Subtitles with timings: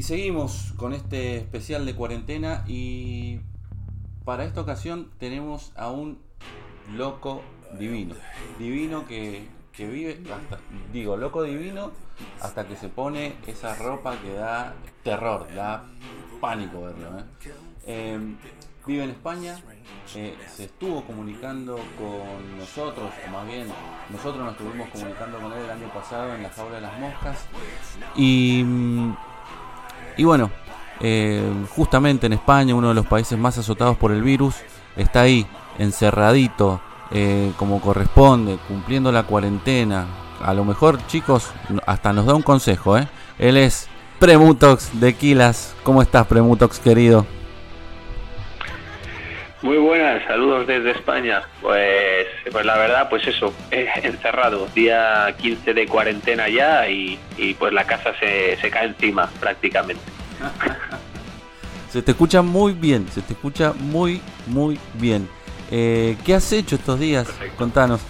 [0.00, 3.40] Y seguimos con este especial de cuarentena y
[4.24, 6.18] para esta ocasión tenemos a un
[6.96, 7.42] loco
[7.78, 8.14] divino.
[8.58, 10.58] Divino que, que vive, hasta,
[10.90, 11.90] digo, loco divino
[12.40, 15.84] hasta que se pone esa ropa que da terror, da
[16.40, 17.18] pánico verlo.
[17.18, 17.24] ¿eh?
[17.86, 18.36] Eh,
[18.86, 19.58] vive en España,
[20.14, 23.66] eh, se estuvo comunicando con nosotros, o más bien
[24.08, 27.46] nosotros nos estuvimos comunicando con él el año pasado en la jaula de las moscas.
[28.16, 28.64] Y,
[30.20, 30.50] y bueno,
[31.00, 31.42] eh,
[31.74, 34.54] justamente en España, uno de los países más azotados por el virus,
[34.94, 35.46] está ahí,
[35.78, 40.04] encerradito, eh, como corresponde, cumpliendo la cuarentena.
[40.44, 41.50] A lo mejor, chicos,
[41.86, 43.08] hasta nos da un consejo, ¿eh?
[43.38, 45.74] Él es Premutox de Quilas.
[45.84, 47.24] ¿Cómo estás, Premutox, querido?
[49.62, 51.42] Muy buenas, saludos desde España.
[51.60, 57.54] Pues, pues la verdad, pues eso, eh, encerrado, día 15 de cuarentena ya y, y
[57.54, 60.02] pues la casa se, se cae encima prácticamente.
[61.90, 65.28] se te escucha muy bien, se te escucha muy, muy bien.
[65.70, 67.26] Eh, ¿Qué has hecho estos días?
[67.26, 67.56] Perfecto.
[67.56, 68.00] Contanos.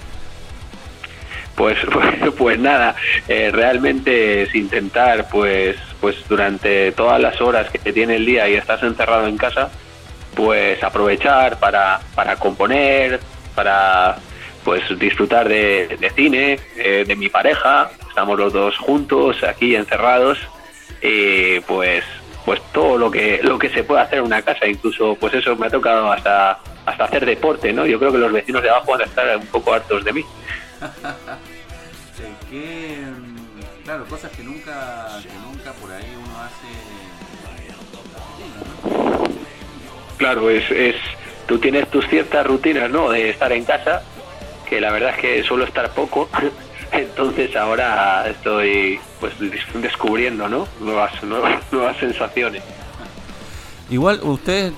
[1.56, 2.94] Pues, pues, pues nada,
[3.28, 8.54] eh, realmente es intentar, pues, pues durante todas las horas que tiene el día y
[8.54, 9.70] estás encerrado en casa,
[10.34, 13.20] pues aprovechar para, para componer,
[13.54, 14.18] para
[14.64, 20.38] pues disfrutar de, de cine, eh, de mi pareja, estamos los dos juntos aquí encerrados,
[21.02, 22.04] y pues
[22.44, 25.56] pues todo lo que lo que se puede hacer en una casa, incluso pues eso
[25.56, 27.86] me ha tocado hasta hasta hacer deporte, ¿no?
[27.86, 30.24] Yo creo que los vecinos de abajo van a estar un poco hartos de mí.
[32.50, 36.16] mm, claro, cosas que nunca, que nunca por ahí
[40.20, 40.96] Claro, es, es
[41.46, 43.08] tú tienes tus ciertas rutinas, ¿no?
[43.08, 44.02] De estar en casa,
[44.68, 46.28] que la verdad es que suelo estar poco.
[46.92, 50.68] Entonces ahora estoy pues des- descubriendo, ¿no?
[50.78, 52.62] Nuevas, nuevas, nuevas sensaciones.
[53.88, 54.74] Igual ustedes,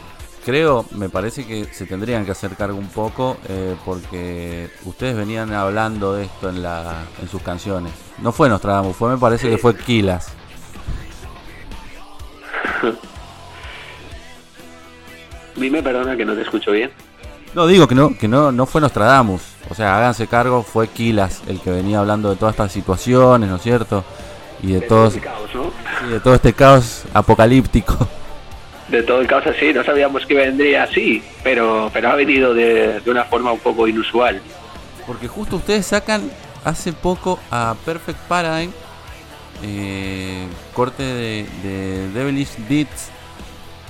[0.46, 5.52] creo, me parece que se tendrían que hacer cargo un poco eh, porque ustedes venían
[5.52, 7.92] hablando de esto en, la, en sus canciones.
[8.18, 10.32] No fue Nostradamus, fue, me parece que fue Kilas.
[15.56, 16.90] Dime, perdona que no te escucho bien.
[17.54, 19.42] No, digo que no, que no, no fue Nostradamus.
[19.68, 23.56] O sea, háganse cargo, fue Kilas el que venía hablando de todas estas situaciones, ¿no
[23.56, 24.04] es cierto?
[24.62, 25.72] Y de, todos, el caos, ¿no?
[26.00, 28.08] sí, de todo este caos apocalíptico.
[28.88, 33.00] De todo el caos así, no sabíamos que vendría así, pero, pero ha venido de,
[33.00, 34.40] de una forma un poco inusual.
[35.06, 36.30] Porque justo ustedes sacan
[36.64, 38.70] hace poco a Perfect Paradigm,
[39.62, 43.10] eh, corte de, de Devilish Deeds,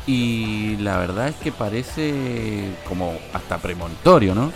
[0.06, 4.52] y la verdad es que parece como hasta premonitorio, ¿no?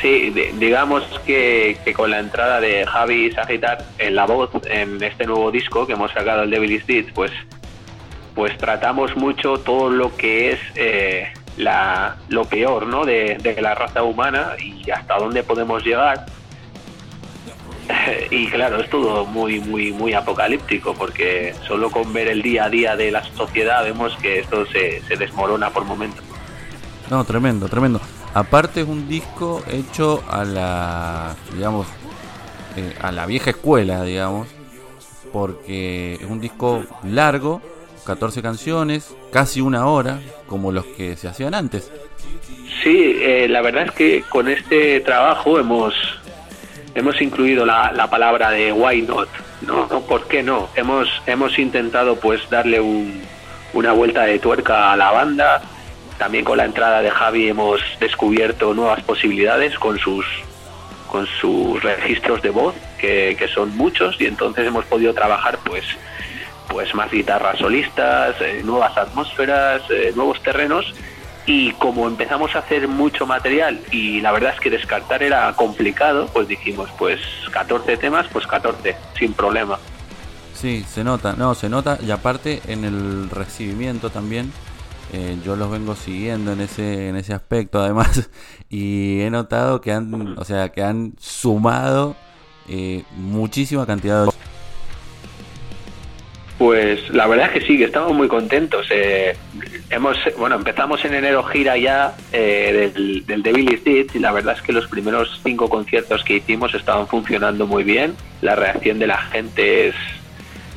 [0.00, 5.02] Sí, di- digamos que, que con la entrada de Javi Sagitar en la voz en
[5.02, 7.32] este nuevo disco que hemos sacado el Devil is Dead, pues,
[8.34, 13.06] pues tratamos mucho todo lo que es eh, la, lo peor ¿no?
[13.06, 16.26] de, de la raza humana y hasta dónde podemos llegar.
[18.30, 22.70] Y claro, es todo muy, muy, muy apocalíptico porque solo con ver el día a
[22.70, 26.24] día de la sociedad vemos que esto se, se desmorona por momentos.
[27.10, 28.00] No, tremendo, tremendo.
[28.34, 31.86] Aparte es un disco hecho a la, digamos,
[32.76, 34.48] eh, a la vieja escuela, digamos,
[35.32, 37.62] porque es un disco largo,
[38.04, 41.90] 14 canciones, casi una hora, como los que se hacían antes.
[42.82, 45.94] Sí, eh, la verdad es que con este trabajo hemos
[46.96, 49.28] hemos incluido la, la palabra de why not,
[49.62, 49.86] ¿no?
[49.86, 50.68] ¿Por qué no?
[50.74, 53.22] Hemos hemos intentado pues darle un-
[53.74, 55.62] una vuelta de tuerca a la banda.
[56.18, 60.24] También con la entrada de Javi hemos descubierto nuevas posibilidades con sus
[61.06, 65.84] con sus registros de voz, que, que son muchos, y entonces hemos podido trabajar pues
[66.68, 70.92] pues más guitarras solistas, eh, nuevas atmósferas, eh, nuevos terrenos
[71.46, 76.28] y como empezamos a hacer mucho material y la verdad es que descartar era complicado,
[76.32, 77.20] pues dijimos pues
[77.52, 79.78] 14 temas, pues 14, sin problema.
[80.54, 84.52] Sí, se nota, no, se nota y aparte en el recibimiento también
[85.12, 88.28] Eh, yo los vengo siguiendo en ese en ese aspecto además
[88.68, 92.16] y he notado que han o sea que han sumado
[92.68, 94.32] eh, muchísima cantidad de
[96.58, 98.86] pues la verdad es que sí, que estamos muy contentos.
[98.90, 99.36] Eh,
[99.90, 104.62] hemos, bueno, empezamos en enero gira ya eh, del, Devil's Deeds y la verdad es
[104.62, 108.14] que los primeros cinco conciertos que hicimos estaban funcionando muy bien.
[108.42, 109.94] La reacción de la gente es,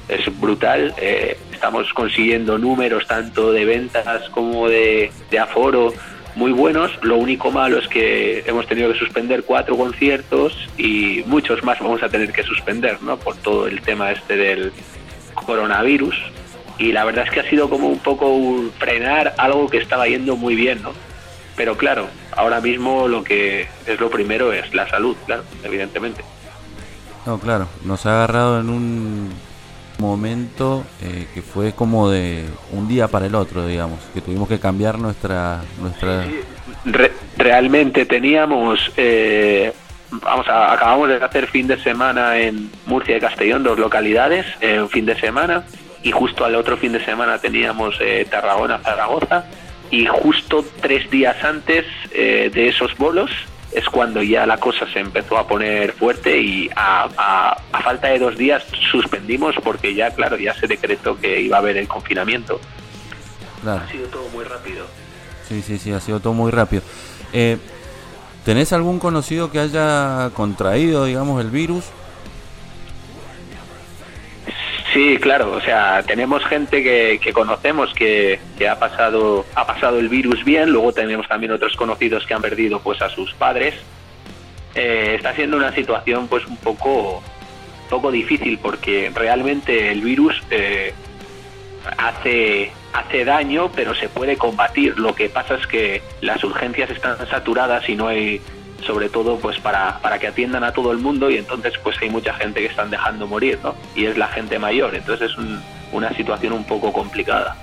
[0.08, 0.94] es brutal.
[0.98, 5.94] Eh, estamos consiguiendo números tanto de ventas como de, de aforo
[6.36, 6.92] muy buenos.
[7.04, 12.04] Lo único malo es que hemos tenido que suspender cuatro conciertos y muchos más vamos
[12.04, 13.18] a tener que suspender, ¿no?
[13.18, 14.72] Por todo el tema este del
[15.34, 16.16] coronavirus
[16.80, 20.08] y la verdad es que ha sido como un poco un frenar algo que estaba
[20.08, 20.94] yendo muy bien, ¿no?
[21.56, 26.24] Pero claro, ahora mismo lo que es lo primero es la salud, claro, evidentemente.
[27.26, 29.30] No, claro, nos ha agarrado en un
[30.00, 34.60] momento eh, que fue como de un día para el otro, digamos, que tuvimos que
[34.60, 35.62] cambiar nuestra...
[35.82, 36.26] nuestra...
[36.86, 38.92] Re realmente teníamos...
[38.96, 39.74] Eh,
[40.12, 44.90] vamos a, acabamos de hacer fin de semana en Murcia y Castellón, dos localidades, en
[44.90, 45.66] fin de semana,
[46.04, 49.46] y justo al otro fin de semana teníamos eh, Tarragona, Zaragoza,
[49.92, 53.32] y justo tres días antes eh, de esos bolos
[53.72, 58.08] es cuando ya la cosa se empezó a poner fuerte y a, a, a, falta
[58.08, 61.88] de dos días suspendimos porque ya, claro, ya se decretó que iba a haber el
[61.88, 62.60] confinamiento.
[63.62, 63.84] Claro.
[63.88, 64.86] Ha sido todo muy rápido.
[65.48, 66.82] Sí, sí, sí, ha sido todo muy rápido.
[67.34, 67.58] Eh,
[68.46, 71.86] ¿Tenés algún conocido que haya contraído, digamos, el virus?
[74.94, 80.10] Sí, claro, o sea, tenemos gente que, conocemos que, que, ha pasado ha pasado el
[80.10, 83.76] virus bien, luego tenemos también otros conocidos que han perdido pues a sus padres.
[84.74, 87.22] Eh, está siendo una situación pues un poco
[87.90, 90.94] poco difícil porque realmente el virus eh,
[91.98, 94.98] hace hace daño, pero se puede combatir.
[94.98, 98.42] Lo que pasa es que las urgencias están saturadas y no hay
[98.84, 102.10] sobre todo pues para, para que atiendan a todo el mundo y entonces pues hay
[102.10, 103.76] mucha gente que están dejando morir, ¿no?
[103.96, 105.62] Y es la gente mayor, entonces es un,
[105.92, 107.56] una situación un poco complicada.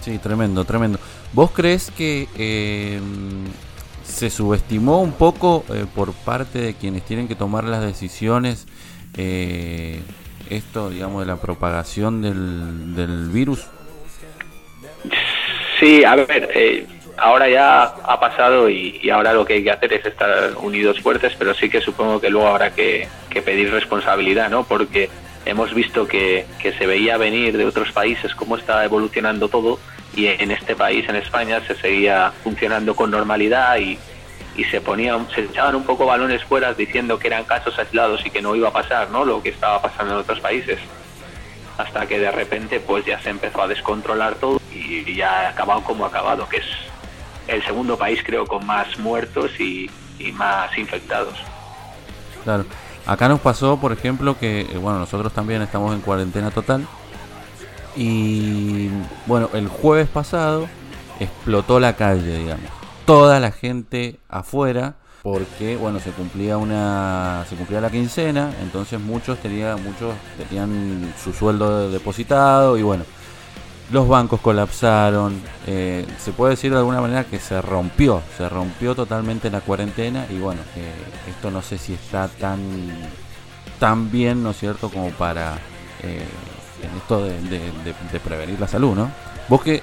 [0.00, 0.98] Sí, tremendo, tremendo.
[1.32, 3.00] ¿Vos crees que eh,
[4.02, 8.66] se subestimó un poco eh, por parte de quienes tienen que tomar las decisiones
[9.16, 10.00] eh,
[10.48, 13.66] esto, digamos, de la propagación del, del virus?
[15.78, 16.86] Sí, a ver, eh,
[17.20, 21.34] ahora ya ha pasado y, ahora lo que hay que hacer es estar unidos fuertes,
[21.38, 23.08] pero sí que supongo que luego habrá que,
[23.44, 24.64] pedir responsabilidad, ¿no?
[24.64, 25.08] Porque
[25.44, 29.78] hemos visto que, que, se veía venir de otros países cómo está evolucionando todo
[30.16, 33.98] y en este país, en España, se seguía funcionando con normalidad y,
[34.56, 38.30] y se ponían, se echaban un poco balones fuera diciendo que eran casos aislados y
[38.30, 39.24] que no iba a pasar, ¿no?
[39.24, 40.78] Lo que estaba pasando en otros países
[41.78, 45.82] hasta que de repente pues ya se empezó a descontrolar todo y ya ha acabado
[45.82, 46.89] como ha acabado, que es
[47.50, 49.90] el segundo país creo con más muertos y,
[50.34, 51.34] más infectados.
[52.44, 52.64] Claro.
[53.06, 56.86] Acá nos pasó, por ejemplo, que bueno, nosotros también estamos en cuarentena total
[57.96, 58.88] y
[59.26, 60.68] bueno, el jueves pasado
[61.18, 62.70] explotó la calle, digamos.
[63.06, 69.38] Toda la gente afuera porque bueno se cumplía una se cumplía la quincena entonces muchos
[69.38, 73.04] tenían muchos tenían su sueldo depositado y bueno
[73.90, 78.94] los bancos colapsaron eh, se puede decir de alguna manera que se rompió se rompió
[78.94, 80.60] totalmente la cuarentena y bueno
[81.28, 82.60] esto no sé si está tan
[83.78, 85.58] tan bien no es cierto como para
[86.02, 86.24] eh,
[86.96, 89.10] esto de, prevenir la salud no
[89.48, 89.82] vos que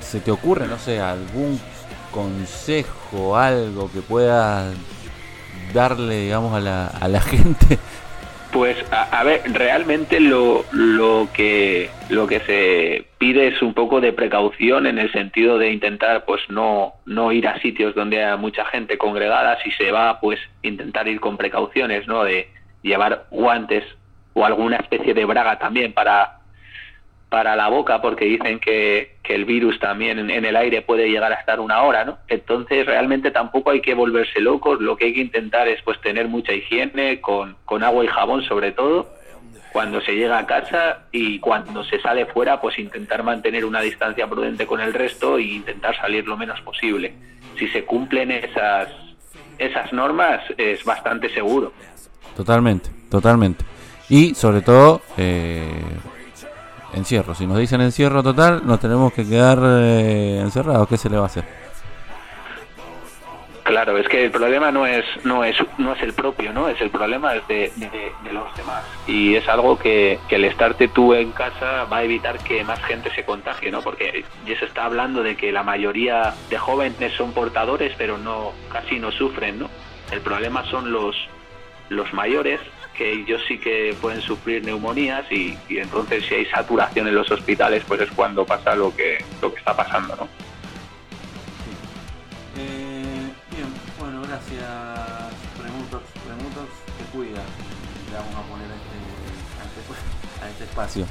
[0.00, 1.60] se te ocurre no sé algún
[2.10, 4.70] consejo, algo que pueda
[5.72, 7.78] darle, digamos, a la, a la gente?
[8.52, 14.00] Pues a, a, ver, realmente lo, lo que lo que se pide es un poco
[14.00, 18.36] de precaución en el sentido de intentar pues no no ir a sitios donde haya
[18.36, 22.24] mucha gente congregada, si se va pues intentar ir con precauciones, ¿no?
[22.24, 22.48] De
[22.82, 23.84] llevar guantes
[24.32, 26.39] o alguna especie de braga también para
[27.30, 31.32] para la boca porque dicen que, que el virus también en, el aire puede llegar
[31.32, 32.18] a estar una hora, ¿no?
[32.26, 36.26] Entonces realmente tampoco hay que volverse locos, lo que hay que intentar es pues tener
[36.26, 39.14] mucha higiene con, con agua y jabón sobre todo
[39.72, 44.26] cuando se llega a casa y cuando se sale fuera pues intentar mantener una distancia
[44.26, 47.14] prudente con el resto e intentar salir lo menos posible.
[47.56, 48.88] Si se cumplen esas
[49.56, 51.72] esas normas es bastante seguro.
[52.34, 53.64] Totalmente, totalmente.
[54.08, 55.70] Y sobre todo eh
[56.94, 57.34] encierro.
[57.34, 60.88] Si nos dicen encierro total, nos tenemos que quedar eh, encerrados.
[60.88, 61.44] ¿Qué se le va a hacer?
[63.70, 66.68] Claro, es que el problema no es no es no es el propio, ¿no?
[66.68, 67.70] Es el problema es de,
[68.32, 68.82] los demás.
[69.06, 72.82] Y es algo que, que, el estarte tú en casa va a evitar que más
[72.82, 73.80] gente se contagie, ¿no?
[73.80, 78.50] Porque ya se está hablando de que la mayoría de jóvenes son portadores, pero no
[78.72, 79.70] casi no sufren, ¿no?
[80.10, 81.14] El problema son los
[81.90, 82.58] los mayores
[82.96, 87.30] que ellos sí que pueden sufrir neumonías y, y entonces si hay saturación en los
[87.30, 90.50] hospitales, pues es cuando pasa lo que lo que está pasando, ¿no?
[94.30, 97.42] gracias Premutox, Premutox te cuida.
[98.10, 101.06] Le vamos a poner a este, a este, espacio.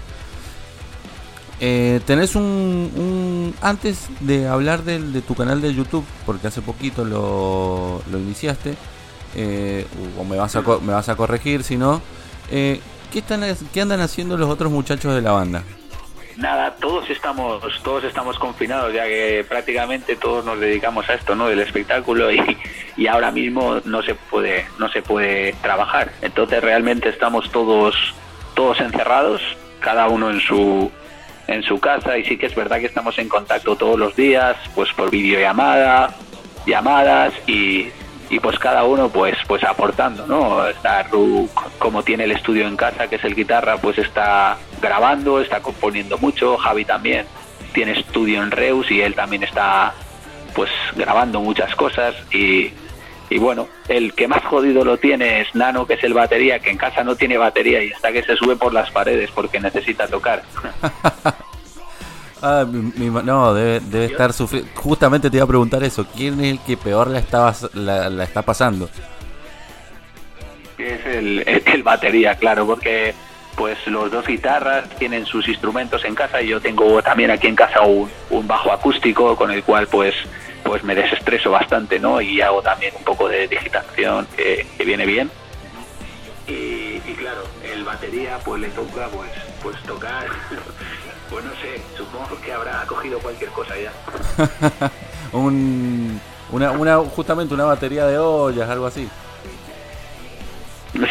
[1.61, 2.43] Eh, tenés un,
[2.95, 8.17] un, Antes de hablar del, de tu canal de YouTube, porque hace poquito lo, lo
[8.17, 8.75] iniciaste,
[9.35, 9.85] eh,
[10.17, 12.01] o me vas, a, me vas a corregir si no,
[12.51, 12.79] eh,
[13.11, 13.43] ¿qué, están,
[13.73, 15.63] ¿qué andan haciendo los otros muchachos de la banda?
[16.37, 21.47] Nada, todos estamos, todos estamos confinados, ya que prácticamente todos nos dedicamos a esto, ¿no?
[21.47, 22.57] Del espectáculo y,
[22.95, 26.13] y ahora mismo no se puede, no se puede trabajar.
[26.21, 27.95] Entonces realmente estamos todos,
[28.55, 29.41] todos encerrados,
[29.81, 30.89] cada uno en su,
[31.47, 34.55] en su casa y sí que es verdad que estamos en contacto todos los días,
[34.75, 36.15] pues por videollamada,
[36.65, 37.89] llamadas y,
[38.29, 40.67] y pues cada uno pues pues aportando, ¿no?
[40.67, 45.41] Está Ru, como tiene el estudio en casa, que es el guitarra, pues está grabando,
[45.41, 47.25] está componiendo mucho, Javi también
[47.73, 49.93] tiene estudio en Reus y él también está
[50.53, 52.71] pues grabando muchas cosas y,
[53.29, 56.71] y bueno, el que más jodido lo tiene es Nano, que es el batería, que
[56.71, 60.07] en casa no tiene batería y está que se sube por las paredes porque necesita
[60.07, 60.43] tocar.
[62.41, 64.69] Ah, no, debe, estar sufriendo.
[64.75, 66.05] Justamente te iba a preguntar eso.
[66.15, 68.89] ¿Quién es el que peor la, estaba, la, está pasando?
[70.77, 73.13] Es el, el, batería, claro, porque
[73.55, 77.55] pues los dos guitarras tienen sus instrumentos en casa y yo tengo también aquí en
[77.57, 80.15] casa un, un bajo acústico con el cual pues
[80.63, 82.21] pues me desestreso bastante, ¿no?
[82.21, 85.29] Y hago también un poco de digitación que, viene bien.
[86.47, 89.29] Y, y, claro, el batería pues le toca pues
[89.61, 90.27] pues tocar
[91.29, 93.91] Pues no sé, supongo que habrá cogido cualquier cosa ya.
[95.31, 96.19] Un,
[96.51, 99.07] una, una, justamente una batería de ollas, algo así.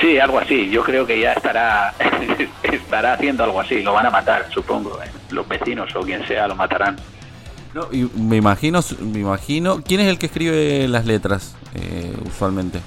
[0.01, 0.69] Sí, algo así.
[0.71, 1.95] Yo creo que ya estará
[2.63, 3.83] estará haciendo algo así.
[3.83, 5.01] Lo van a matar, supongo.
[5.03, 5.09] ¿eh?
[5.31, 6.97] Los vecinos o quien sea lo matarán.
[7.75, 9.83] No, y me imagino, me imagino.
[9.83, 12.81] ¿Quién es el que escribe las letras eh, usualmente?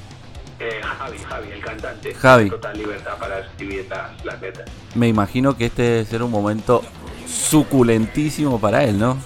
[0.60, 2.14] Eh, Javi, Javi, el cantante.
[2.14, 2.50] Javi.
[2.50, 4.70] Total libertad para escribir las, las letras.
[4.96, 6.84] Me imagino que este debe ser un momento
[7.32, 9.18] suculentísimo para él, ¿no?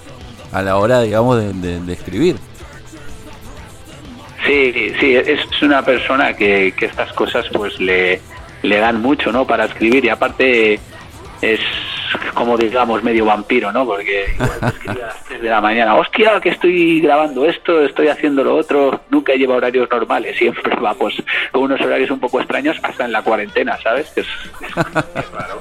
[0.51, 2.37] A la hora, digamos, de, escribir.
[4.45, 8.21] Sí, sí, es una persona que, que estas cosas pues le,
[8.61, 9.45] le dan mucho, ¿no?
[9.45, 10.79] Para escribir y aparte
[11.41, 11.59] es
[12.33, 13.85] como digamos medio vampiro, ¿no?
[13.85, 18.07] Porque igual escribe a las 3 de la mañana, hostia, que estoy grabando esto, estoy
[18.07, 21.15] haciendo lo otro, nunca lleva horarios normales, siempre va pues
[21.51, 24.11] con unos horarios un poco extraños hasta en la cuarentena, ¿sabes?
[24.15, 24.27] Es,
[24.61, 25.59] es raro.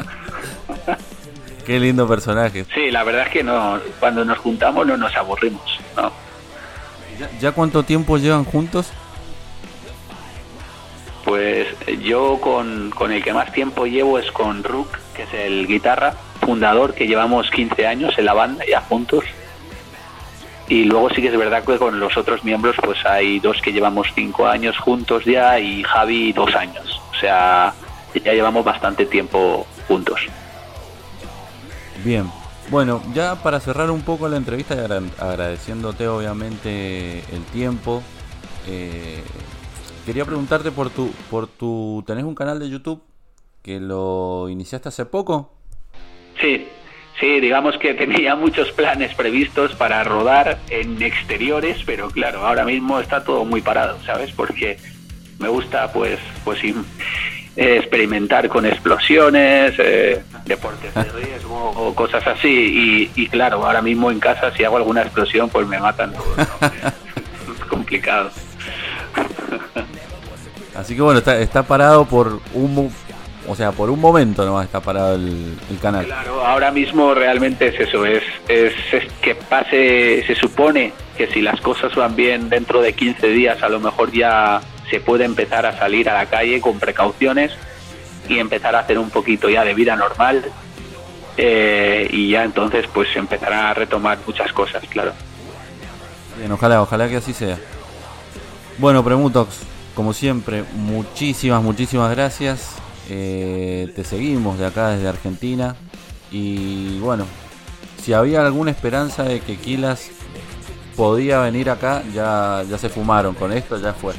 [1.64, 2.66] Qué lindo personaje.
[2.74, 5.78] Sí, la verdad es que no, cuando nos juntamos no nos aburrimos.
[5.96, 6.12] ¿no?
[7.40, 8.92] ¿Ya, cuánto tiempo llevan juntos?
[11.24, 11.68] Pues
[12.02, 16.94] yo con, el que más tiempo llevo es con Rook, que es el guitarra fundador,
[16.94, 19.24] que llevamos 15 años en la banda ya juntos.
[20.68, 23.72] Y luego sí que es verdad que con los otros miembros pues hay dos que
[23.72, 27.00] llevamos 5 años juntos ya y Javi dos años.
[27.10, 27.72] O sea,
[28.14, 30.20] ya llevamos bastante tiempo juntos.
[32.04, 32.26] Bien,
[32.70, 34.74] bueno, ya para cerrar un poco la entrevista,
[35.18, 38.02] agradeciéndote obviamente el tiempo,
[38.68, 39.22] eh,
[40.04, 43.02] quería preguntarte por tu, por tu, ¿tenés un canal de YouTube
[43.62, 45.54] que lo iniciaste hace poco?
[46.38, 46.68] Sí,
[47.18, 53.00] sí, digamos que tenía muchos planes previstos para rodar en exteriores, pero claro, ahora mismo
[53.00, 54.30] está todo muy parado, ¿sabes?
[54.32, 54.76] Porque
[55.38, 56.74] me gusta, pues, pues eh,
[57.56, 63.10] experimentar con explosiones, eh, deportes de riesgo o cosas así.
[63.14, 68.30] Y, claro, ahora mismo en casa si hago alguna explosión pues me matan es complicado.
[70.74, 72.92] Así que bueno, está, está parado por un
[73.46, 76.06] o sea, por un momento no está parado el, canal.
[76.06, 81.42] Claro, ahora mismo realmente es eso, es, es, es, que pase, se supone que si
[81.42, 85.66] las cosas van bien dentro de 15 días a lo mejor ya se puede empezar
[85.66, 87.52] a salir a la calle con precauciones
[88.28, 90.44] y empezar a hacer un poquito ya de vida normal
[91.36, 95.12] eh, y ya entonces pues empezará a retomar muchas cosas, claro.
[96.38, 97.58] Bien, ojalá, ojalá que así sea.
[98.78, 99.60] Bueno, Premutox,
[99.94, 102.76] como siempre, muchísimas, muchísimas gracias.
[103.08, 105.76] Eh, te seguimos de acá desde Argentina.
[106.30, 107.26] Y bueno,
[108.02, 110.10] si había alguna esperanza de que Kilas
[110.96, 114.14] podía venir acá, ya, ya se fumaron con esto, ya fue.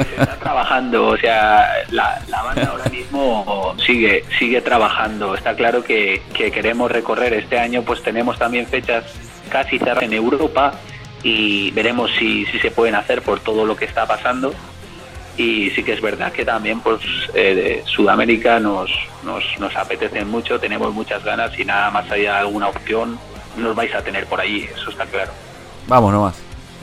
[0.00, 5.34] Está trabajando, o sea, la, banda ahora mismo sigue, sigue trabajando.
[5.34, 9.04] Está claro que, que queremos recorrer este año, pues tenemos también fechas
[9.48, 10.74] casi cerradas en Europa
[11.22, 14.52] y veremos si, si se pueden hacer por todo lo que está pasando
[15.36, 17.00] y sí que es verdad que también pues
[17.34, 18.90] eh, Sudamérica nos,
[19.22, 23.18] nos, nos apetece mucho, tenemos muchas ganas y nada más haya alguna opción
[23.56, 25.32] nos vais a tener por allí, eso está claro.
[25.86, 26.36] Vamos nomás.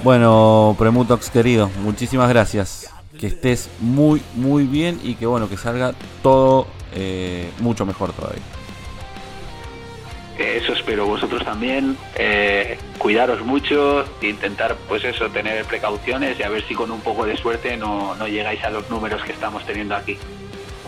[0.03, 2.92] Bueno, Premutox querido, muchísimas gracias.
[3.23, 8.41] Que estés muy, muy bien y que bueno, que salga todo eh, mucho mejor todavía.
[10.37, 11.95] Eso espero vosotros también.
[12.15, 17.25] Eh, cuidaros mucho, intentar, pues eso, tener precauciones y a ver si con un poco
[17.25, 20.17] de suerte no, no llegáis a los números que estamos teniendo aquí.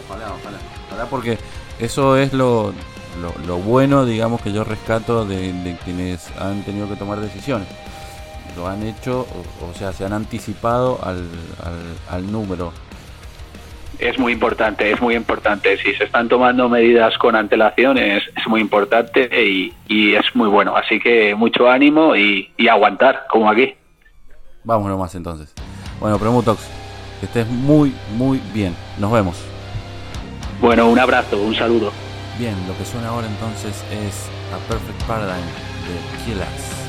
[0.06, 0.58] Ojalá, ojalá.
[0.89, 1.38] Ojalá porque
[1.80, 2.74] eso es lo,
[3.48, 7.70] lo, bueno, digamos, que yo rescato de, quienes han tenido que tomar decisiones.
[8.56, 9.28] Lo han hecho,
[9.62, 11.28] o, sea, se han anticipado al,
[11.64, 12.72] al, al número
[14.00, 15.78] es muy importante, es muy importante.
[15.78, 19.30] Si se están tomando medidas con antelación es, muy importante
[19.88, 20.76] y, es muy bueno.
[20.76, 23.76] Así que mucho ánimo y, aguantar, como aquí.
[24.64, 25.54] Vamos nomás entonces.
[26.00, 26.62] Bueno, Premutox,
[27.20, 28.76] que estés muy, muy bien.
[29.00, 29.38] Nos vemos.
[30.60, 31.92] Bueno, un abrazo, un saludo.
[32.38, 36.85] Bien, lo que suena ahora entonces es A Perfect Paradigm de Killers.